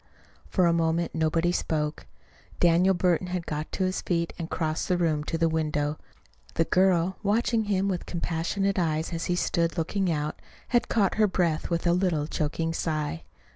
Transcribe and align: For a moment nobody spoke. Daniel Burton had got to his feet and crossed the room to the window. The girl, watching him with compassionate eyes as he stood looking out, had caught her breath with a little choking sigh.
For 0.49 0.65
a 0.65 0.73
moment 0.73 1.13
nobody 1.13 1.51
spoke. 1.51 2.07
Daniel 2.59 2.95
Burton 2.95 3.27
had 3.27 3.45
got 3.45 3.71
to 3.73 3.83
his 3.83 4.01
feet 4.01 4.33
and 4.39 4.49
crossed 4.49 4.87
the 4.87 4.97
room 4.97 5.23
to 5.25 5.37
the 5.37 5.47
window. 5.47 5.99
The 6.55 6.65
girl, 6.65 7.17
watching 7.21 7.65
him 7.65 7.87
with 7.87 8.07
compassionate 8.07 8.79
eyes 8.79 9.13
as 9.13 9.25
he 9.25 9.35
stood 9.35 9.77
looking 9.77 10.11
out, 10.11 10.41
had 10.69 10.89
caught 10.89 11.17
her 11.21 11.27
breath 11.27 11.69
with 11.69 11.85
a 11.85 11.93
little 11.93 12.25
choking 12.25 12.73
sigh. 12.73 13.25